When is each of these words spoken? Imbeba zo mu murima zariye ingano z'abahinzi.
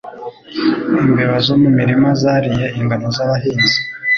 Imbeba 1.03 1.35
zo 1.45 1.55
mu 1.61 1.69
murima 1.77 2.09
zariye 2.21 2.67
ingano 2.79 3.07
z'abahinzi. 3.15 3.77